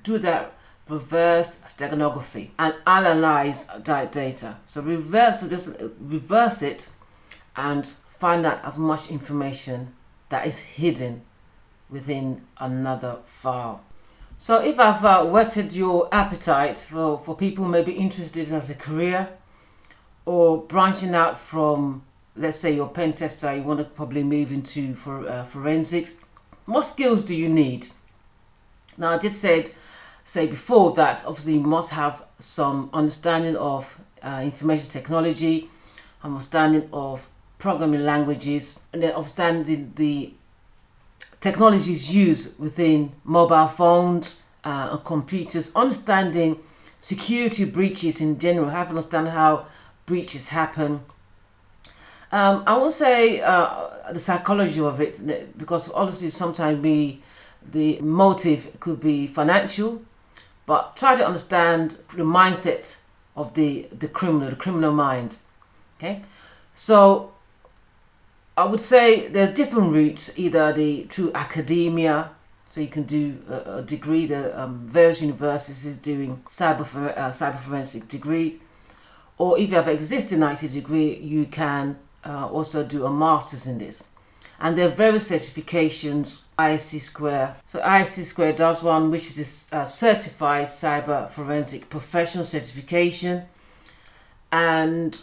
do 0.02 0.18
that 0.18 0.57
reverse 0.88 1.62
steganography 1.76 2.50
and 2.58 2.74
analyze 2.86 3.66
that 3.66 4.12
data. 4.12 4.56
So 4.66 4.82
reverse, 4.82 5.40
so 5.40 5.48
just 5.48 5.70
reverse 6.00 6.62
it 6.62 6.90
and 7.56 7.86
find 8.18 8.46
out 8.46 8.64
as 8.64 8.78
much 8.78 9.10
information 9.10 9.94
that 10.28 10.46
is 10.46 10.58
hidden 10.58 11.22
within 11.90 12.42
another 12.58 13.18
file. 13.24 13.82
So 14.36 14.62
if 14.62 14.78
I've 14.78 15.04
uh, 15.04 15.24
whetted 15.24 15.72
your 15.72 16.08
appetite 16.12 16.78
for, 16.78 17.18
for 17.18 17.36
people 17.36 17.64
who 17.64 17.70
may 17.70 17.82
be 17.82 17.92
interested 17.92 18.52
as 18.52 18.70
a 18.70 18.74
career 18.74 19.28
or 20.26 20.62
branching 20.62 21.14
out 21.14 21.40
from, 21.40 22.04
let's 22.36 22.58
say, 22.58 22.72
your 22.72 22.88
pen 22.88 23.14
tester, 23.14 23.56
you 23.56 23.62
want 23.62 23.80
to 23.80 23.84
probably 23.84 24.22
move 24.22 24.52
into 24.52 24.94
for 24.94 25.28
uh, 25.28 25.42
forensics, 25.44 26.20
what 26.66 26.82
skills 26.82 27.24
do 27.24 27.34
you 27.34 27.48
need? 27.48 27.88
Now 28.96 29.12
I 29.12 29.18
did 29.18 29.32
said 29.32 29.70
say 30.28 30.46
before 30.46 30.92
that 30.92 31.24
obviously 31.26 31.54
you 31.54 31.60
must 31.60 31.90
have 31.90 32.22
some 32.38 32.90
understanding 32.92 33.56
of 33.56 33.98
uh, 34.22 34.40
information 34.44 34.86
technology, 34.86 35.70
understanding 36.22 36.86
of 36.92 37.26
programming 37.58 38.04
languages, 38.04 38.80
and 38.92 39.02
then 39.02 39.14
understanding 39.14 39.90
the 39.96 40.30
technologies 41.40 42.14
used 42.14 42.60
within 42.60 43.10
mobile 43.24 43.68
phones 43.68 44.42
uh, 44.64 44.90
and 44.92 45.02
computers, 45.02 45.72
understanding 45.74 46.58
security 47.00 47.64
breaches 47.64 48.20
in 48.20 48.38
general, 48.38 48.68
have 48.68 48.90
understand 48.90 49.28
how 49.28 49.64
breaches 50.04 50.48
happen. 50.48 51.00
Um, 52.30 52.64
I 52.66 52.76
won't 52.76 52.92
say 52.92 53.40
uh, 53.40 54.12
the 54.12 54.18
psychology 54.18 54.80
of 54.80 55.00
it 55.00 55.22
because 55.56 55.90
obviously 55.92 56.28
sometimes 56.28 56.80
we 56.80 57.22
the 57.72 57.98
motive 58.00 58.78
could 58.78 59.00
be 59.00 59.26
financial 59.26 60.02
but 60.68 60.94
try 60.96 61.16
to 61.16 61.26
understand 61.26 61.96
the 62.14 62.22
mindset 62.22 62.98
of 63.34 63.54
the, 63.54 63.88
the 63.90 64.06
criminal, 64.06 64.50
the 64.50 64.54
criminal 64.54 64.92
mind. 64.92 65.38
Okay, 65.96 66.20
so 66.74 67.32
I 68.54 68.66
would 68.66 68.80
say 68.80 69.28
there's 69.28 69.54
different 69.54 69.94
routes, 69.94 70.30
either 70.36 70.74
the 70.74 71.04
through 71.04 71.32
academia, 71.34 72.30
so 72.68 72.82
you 72.82 72.88
can 72.88 73.04
do 73.04 73.38
a, 73.48 73.78
a 73.78 73.82
degree. 73.82 74.26
The 74.26 74.60
um, 74.60 74.86
various 74.86 75.22
universities 75.22 75.86
is 75.86 75.96
doing 75.96 76.42
cyber 76.46 76.84
for, 76.84 77.08
uh, 77.18 77.30
cyber 77.30 77.58
forensic 77.58 78.06
degree, 78.06 78.60
or 79.38 79.58
if 79.58 79.70
you 79.70 79.76
have 79.76 79.88
an 79.88 79.94
existing 79.94 80.42
IT 80.42 80.70
degree, 80.70 81.16
you 81.16 81.46
can 81.46 81.98
uh, 82.26 82.46
also 82.46 82.84
do 82.84 83.06
a 83.06 83.10
master's 83.10 83.66
in 83.66 83.78
this 83.78 84.04
and 84.60 84.76
there 84.76 84.88
are 84.88 84.94
various 84.94 85.30
certifications 85.30 86.48
IC 86.58 87.00
Square. 87.00 87.56
So 87.66 87.78
IC 87.78 88.06
Square 88.26 88.54
does 88.54 88.82
one 88.82 89.10
which 89.10 89.26
is 89.26 89.68
a 89.72 89.76
uh, 89.76 89.86
certified 89.86 90.66
cyber 90.66 91.30
forensic 91.30 91.88
professional 91.88 92.44
certification. 92.44 93.44
And 94.50 95.20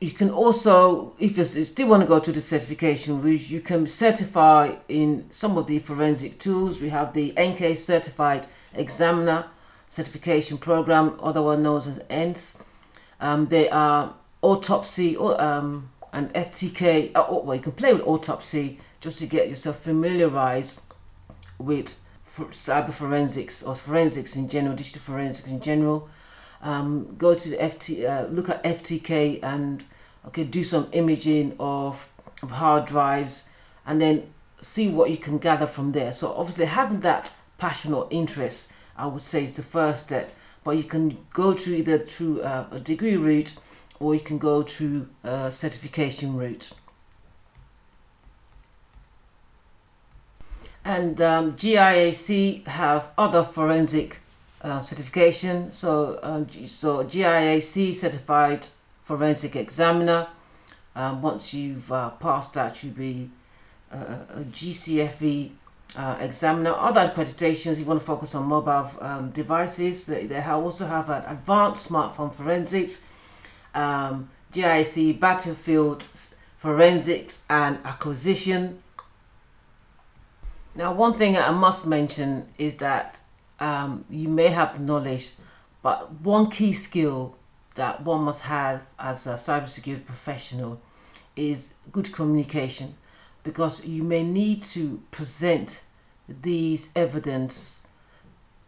you 0.00 0.10
can 0.10 0.30
also 0.30 1.14
if 1.18 1.38
you 1.38 1.44
still 1.44 1.88
want 1.88 2.02
to 2.02 2.08
go 2.08 2.20
to 2.20 2.30
the 2.30 2.40
certification 2.40 3.20
route 3.22 3.50
you 3.50 3.60
can 3.60 3.86
certify 3.86 4.74
in 4.88 5.26
some 5.30 5.56
of 5.56 5.66
the 5.66 5.78
forensic 5.78 6.38
tools. 6.38 6.80
We 6.80 6.90
have 6.90 7.14
the 7.14 7.32
EnCase 7.32 7.78
certified 7.78 8.46
examiner 8.74 9.46
certification 9.88 10.58
program 10.58 11.18
otherwise 11.22 11.58
known 11.60 11.78
as 11.78 11.98
ENCE 12.10 12.62
um, 13.20 13.46
there 13.46 13.72
are 13.72 14.14
autopsy 14.42 15.16
or 15.16 15.40
um, 15.40 15.90
and 16.12 16.32
FTK, 16.34 17.12
uh, 17.14 17.26
well, 17.28 17.54
you 17.54 17.62
can 17.62 17.72
play 17.72 17.92
with 17.92 18.06
autopsy 18.06 18.78
just 19.00 19.18
to 19.18 19.26
get 19.26 19.48
yourself 19.48 19.80
familiarized 19.80 20.82
with 21.58 22.00
cyber 22.26 22.92
forensics 22.92 23.62
or 23.62 23.74
forensics 23.74 24.36
in 24.36 24.48
general, 24.48 24.74
digital 24.74 25.00
forensics 25.00 25.50
in 25.50 25.60
general. 25.60 26.08
Um, 26.62 27.14
go 27.16 27.34
to 27.34 27.50
the 27.50 27.56
FT, 27.56 28.08
uh, 28.08 28.28
look 28.28 28.48
at 28.48 28.62
FTK 28.64 29.40
and 29.42 29.84
okay, 30.26 30.44
do 30.44 30.64
some 30.64 30.88
imaging 30.92 31.56
of, 31.60 32.08
of 32.42 32.50
hard 32.50 32.86
drives 32.86 33.48
and 33.86 34.00
then 34.00 34.28
see 34.60 34.88
what 34.88 35.10
you 35.10 35.16
can 35.16 35.38
gather 35.38 35.66
from 35.66 35.92
there. 35.92 36.12
So 36.12 36.32
obviously 36.32 36.66
having 36.66 37.00
that 37.00 37.36
passion 37.58 37.94
or 37.94 38.08
interest, 38.10 38.72
I 38.96 39.06
would 39.06 39.22
say 39.22 39.44
is 39.44 39.52
the 39.52 39.62
first 39.62 40.06
step. 40.06 40.34
But 40.64 40.76
you 40.76 40.84
can 40.84 41.16
go 41.32 41.54
through 41.54 41.74
either 41.74 41.98
through 41.98 42.42
uh, 42.42 42.66
a 42.72 42.80
degree 42.80 43.16
route 43.16 43.54
or 44.00 44.14
you 44.14 44.20
can 44.20 44.38
go 44.38 44.62
through 44.62 45.08
a 45.24 45.50
certification 45.50 46.36
route. 46.36 46.72
And 50.84 51.20
um, 51.20 51.52
GIAC 51.52 52.66
have 52.66 53.10
other 53.18 53.42
forensic 53.44 54.20
uh, 54.62 54.80
certification. 54.80 55.70
So, 55.72 56.18
um, 56.22 56.48
so 56.66 57.04
GIAC 57.04 57.94
certified 57.94 58.66
forensic 59.04 59.56
examiner. 59.56 60.28
Um, 60.94 61.20
once 61.20 61.52
you've 61.52 61.92
uh, 61.92 62.10
passed 62.10 62.54
that, 62.54 62.82
you'll 62.82 62.94
be 62.94 63.30
uh, 63.92 64.16
a 64.34 64.40
GCFE 64.44 65.50
uh, 65.96 66.16
examiner. 66.20 66.74
Other 66.76 67.08
accreditations, 67.08 67.78
you 67.78 67.84
want 67.84 68.00
to 68.00 68.06
focus 68.06 68.34
on 68.34 68.46
mobile 68.46 68.90
um, 69.00 69.30
devices. 69.30 70.06
They, 70.06 70.26
they 70.26 70.40
also 70.42 70.86
have 70.86 71.10
an 71.10 71.22
advanced 71.26 71.90
smartphone 71.90 72.32
forensics 72.32 73.08
um, 73.74 74.28
GIAC 74.52 75.18
battlefield 75.18 76.06
forensics 76.56 77.44
and 77.48 77.78
acquisition. 77.84 78.82
Now, 80.74 80.92
one 80.92 81.14
thing 81.14 81.36
I 81.36 81.50
must 81.50 81.86
mention 81.86 82.48
is 82.58 82.76
that 82.76 83.20
um, 83.60 84.04
you 84.10 84.28
may 84.28 84.48
have 84.48 84.74
the 84.74 84.80
knowledge, 84.80 85.32
but 85.82 86.12
one 86.20 86.50
key 86.50 86.72
skill 86.72 87.36
that 87.74 88.02
one 88.02 88.22
must 88.22 88.42
have 88.42 88.84
as 88.98 89.26
a 89.26 89.34
cybersecurity 89.34 90.04
professional 90.04 90.80
is 91.36 91.74
good 91.92 92.12
communication 92.12 92.94
because 93.44 93.86
you 93.86 94.02
may 94.02 94.22
need 94.22 94.62
to 94.62 95.00
present 95.10 95.80
these 96.28 96.90
evidence 96.96 97.86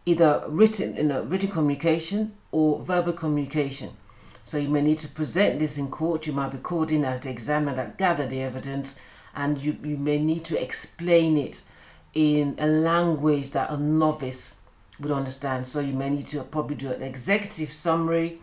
either 0.05 0.43
written 0.47 0.97
in 0.97 1.11
a 1.11 1.21
written 1.23 1.49
communication 1.49 2.33
or 2.51 2.79
verbal 2.79 3.13
communication. 3.13 3.91
So 4.43 4.57
you 4.57 4.69
may 4.69 4.81
need 4.81 4.97
to 4.99 5.07
present 5.07 5.59
this 5.59 5.77
in 5.77 5.89
court. 5.89 6.27
You 6.27 6.33
might 6.33 6.51
be 6.51 6.57
called 6.57 6.91
in 6.91 7.05
as 7.05 7.21
the 7.21 7.29
examiner 7.29 7.75
that 7.75 7.97
gathered 7.97 8.29
the 8.29 8.41
evidence, 8.41 8.99
and 9.35 9.57
you, 9.57 9.77
you 9.83 9.97
may 9.97 10.17
need 10.17 10.43
to 10.45 10.61
explain 10.61 11.37
it 11.37 11.63
in 12.13 12.55
a 12.59 12.67
language 12.67 13.51
that 13.51 13.69
a 13.69 13.77
novice 13.77 14.55
would 14.99 15.11
understand. 15.11 15.65
So 15.65 15.79
you 15.79 15.93
may 15.93 16.09
need 16.09 16.27
to 16.27 16.43
probably 16.43 16.75
do 16.75 16.91
an 16.91 17.01
executive 17.01 17.71
summary 17.71 18.39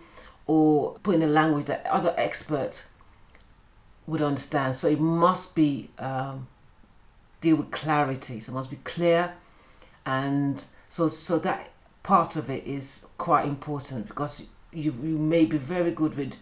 or 0.47 0.99
put 1.03 1.17
in 1.17 1.23
a 1.23 1.27
language 1.27 1.67
that 1.67 1.87
other 1.87 2.15
experts 2.17 2.89
would 4.07 4.23
understand. 4.23 4.75
So 4.75 4.89
it 4.89 5.01
must 5.01 5.55
be 5.55 5.91
um, 5.99 6.49
deal 7.41 7.57
with 7.57 7.71
clarity. 7.71 8.41
So 8.41 8.53
it 8.53 8.55
must 8.55 8.71
be 8.71 8.79
clear, 8.85 9.35
and 10.07 10.65
so 10.89 11.09
so 11.09 11.39
that 11.41 11.71
part 12.03 12.37
of 12.37 12.49
it 12.49 12.67
is 12.67 13.07
quite 13.19 13.45
important 13.45 14.09
because 14.09 14.49
you 14.79 14.93
you 15.03 15.19
may 15.19 15.45
be 15.45 15.59
very 15.59 15.91
good 15.91 16.17
with 16.17 16.37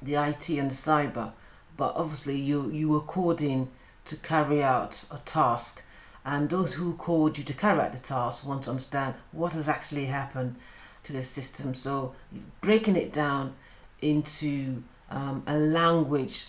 the 0.00 0.14
IT 0.14 0.48
and 0.50 0.70
the 0.70 0.74
cyber, 0.74 1.32
but 1.76 1.94
obviously 1.96 2.36
you 2.36 2.70
you 2.70 2.88
were 2.88 3.00
called 3.00 3.42
in 3.42 3.68
to 4.06 4.16
carry 4.16 4.62
out 4.62 5.04
a 5.10 5.18
task, 5.18 5.82
and 6.24 6.50
those 6.50 6.74
who 6.74 6.94
called 6.94 7.38
you 7.38 7.44
to 7.44 7.54
carry 7.54 7.80
out 7.80 7.92
the 7.92 7.98
task 7.98 8.46
want 8.46 8.62
to 8.64 8.70
understand 8.70 9.14
what 9.32 9.52
has 9.52 9.68
actually 9.68 10.06
happened 10.06 10.56
to 11.04 11.12
the 11.12 11.22
system. 11.22 11.74
So 11.74 12.14
breaking 12.60 12.96
it 12.96 13.12
down 13.12 13.54
into 14.00 14.82
um, 15.10 15.42
a 15.46 15.56
language 15.56 16.46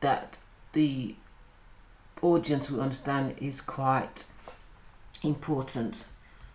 that 0.00 0.38
the 0.72 1.14
audience 2.22 2.70
will 2.70 2.80
understand 2.80 3.34
is 3.38 3.60
quite 3.60 4.26
important. 5.22 6.06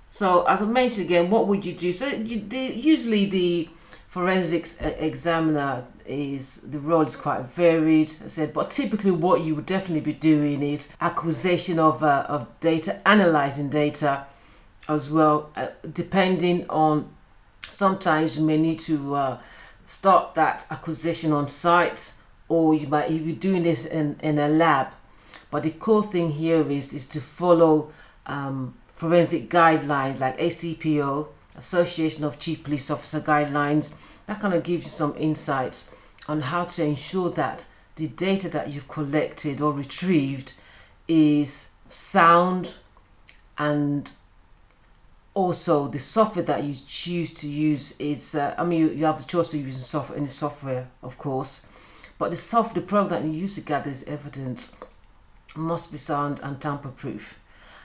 So, 0.09 0.43
as 0.45 0.61
I 0.61 0.65
mentioned 0.65 1.05
again, 1.05 1.29
what 1.29 1.47
would 1.47 1.65
you 1.65 1.73
do? 1.73 1.93
So, 1.93 2.07
you, 2.07 2.39
usually 2.49 3.25
the 3.25 3.69
forensics 4.09 4.81
examiner 4.81 5.85
is 6.05 6.57
the 6.57 6.79
role 6.79 7.01
is 7.01 7.15
quite 7.15 7.43
varied. 7.43 8.11
I 8.23 8.27
said, 8.27 8.53
but 8.53 8.71
typically, 8.71 9.11
what 9.11 9.43
you 9.45 9.55
would 9.55 9.67
definitely 9.67 10.01
be 10.01 10.13
doing 10.13 10.61
is 10.63 10.89
acquisition 10.99 11.79
of 11.79 12.03
uh, 12.03 12.25
of 12.27 12.47
data, 12.59 12.99
analyzing 13.07 13.69
data, 13.69 14.25
as 14.89 15.09
well, 15.09 15.51
uh, 15.55 15.67
depending 15.93 16.67
on. 16.69 17.09
Sometimes 17.69 18.35
you 18.35 18.45
may 18.45 18.57
need 18.57 18.79
to 18.79 19.13
uh, 19.13 19.37
start 19.85 20.33
that 20.33 20.65
acquisition 20.71 21.31
on 21.31 21.47
site, 21.47 22.13
or 22.47 22.73
you 22.73 22.87
might 22.87 23.09
be 23.09 23.31
doing 23.33 23.61
this 23.61 23.85
in, 23.85 24.19
in 24.23 24.39
a 24.39 24.47
lab. 24.47 24.87
But 25.51 25.61
the 25.63 25.69
core 25.69 26.01
thing 26.01 26.31
here 26.31 26.67
is 26.67 26.93
is 26.93 27.05
to 27.07 27.21
follow 27.21 27.91
um, 28.25 28.73
forensic 28.95 29.51
guidelines 29.51 30.19
like 30.19 30.39
ACPO, 30.39 31.27
Association 31.55 32.23
of 32.23 32.39
Chief 32.39 32.63
Police 32.63 32.89
Officer 32.89 33.19
guidelines. 33.19 33.95
That 34.27 34.39
kind 34.39 34.53
of 34.53 34.63
gives 34.63 34.85
you 34.85 34.91
some 34.91 35.15
insights 35.17 35.89
on 36.27 36.41
how 36.41 36.65
to 36.65 36.83
ensure 36.83 37.29
that 37.31 37.65
the 37.95 38.07
data 38.07 38.47
that 38.49 38.69
you've 38.71 38.87
collected 38.87 39.59
or 39.59 39.73
retrieved 39.73 40.53
is 41.07 41.71
sound 41.89 42.75
and 43.57 44.11
also 45.33 45.87
the 45.87 45.99
software 45.99 46.45
that 46.45 46.63
you 46.63 46.75
choose 46.87 47.31
to 47.31 47.47
use 47.47 47.93
is 47.99 48.35
uh, 48.35 48.53
i 48.57 48.63
mean 48.63 48.79
you, 48.81 48.89
you 48.89 49.05
have 49.05 49.19
the 49.19 49.25
choice 49.25 49.53
of 49.53 49.59
using 49.59 49.81
software 49.81 50.17
any 50.17 50.27
software 50.27 50.89
of 51.01 51.17
course 51.17 51.65
but 52.17 52.29
the 52.31 52.37
software 52.37 52.81
the 52.81 52.87
program 52.87 53.23
that 53.23 53.27
you 53.27 53.41
use 53.41 53.55
to 53.55 53.61
gather 53.61 53.89
this 53.89 54.03
evidence 54.07 54.77
must 55.55 55.91
be 55.91 55.97
sound 55.97 56.39
and 56.43 56.59
tamper 56.59 56.89
proof 56.89 57.38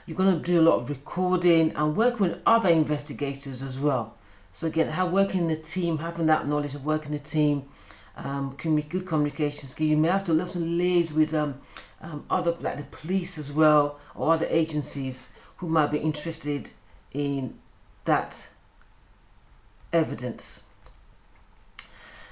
you're 0.05 0.17
going 0.17 0.37
to 0.37 0.43
do 0.43 0.59
a 0.59 0.61
lot 0.61 0.79
of 0.79 0.89
recording 0.89 1.71
and 1.75 1.95
work 1.95 2.19
with 2.19 2.39
other 2.45 2.69
investigators 2.69 3.61
as 3.61 3.79
well. 3.79 4.15
So 4.51 4.67
again, 4.67 4.87
how 4.87 5.07
working 5.07 5.47
the 5.47 5.55
team, 5.55 5.97
having 5.97 6.27
that 6.27 6.47
knowledge 6.47 6.75
of 6.75 6.85
working 6.85 7.11
the 7.11 7.19
team, 7.19 7.65
um, 8.15 8.55
can 8.55 8.75
be 8.75 8.83
good 8.83 9.05
communication 9.05 9.67
skill. 9.67 9.87
You 9.87 9.97
may 9.97 10.07
have 10.07 10.23
to 10.25 10.33
love 10.33 10.51
to 10.51 10.59
liaise 10.59 11.13
with 11.13 11.33
um, 11.33 11.59
um, 12.01 12.25
other 12.29 12.55
like 12.61 12.77
the 12.77 12.83
police 12.83 13.37
as 13.37 13.51
well 13.51 13.99
or 14.13 14.31
other 14.31 14.47
agencies 14.49 15.33
who 15.57 15.67
might 15.67 15.91
be 15.91 15.97
interested 15.97 16.71
in 17.13 17.55
that 18.05 18.47
evidence. 19.91 20.63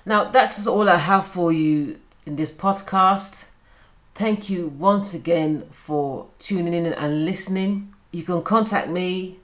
Now 0.06 0.26
that's 0.26 0.68
all 0.68 0.88
I 0.88 0.98
have 0.98 1.26
for 1.26 1.52
you 1.52 2.00
in 2.26 2.36
this 2.36 2.52
podcast. 2.52 3.46
Thank 4.16 4.50
you 4.50 4.68
once 4.78 5.14
again 5.16 5.64
for 5.70 6.28
tuning 6.38 6.74
in 6.74 6.86
and 6.86 7.26
listening. 7.26 7.94
You 8.12 8.24
can 8.24 8.44
contact 8.44 8.88
me 8.90 9.40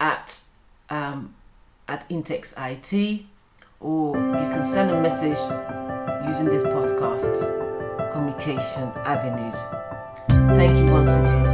at 0.00 0.40
um, 0.88 1.34
at 1.88 2.08
Intex 2.08 2.54
IT 2.58 3.24
or 3.78 4.16
you 4.16 4.48
can 4.48 4.64
send 4.64 4.90
a 4.90 5.00
message 5.00 5.38
using 6.26 6.46
this 6.46 6.62
podcast 6.64 8.10
communication 8.12 8.90
avenues. 9.04 9.56
Thank 10.56 10.78
you 10.78 10.92
once 10.92 11.14
again. 11.14 11.49